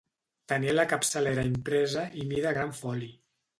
[0.53, 3.15] Tenia la capçalera impresa i mida gran foli.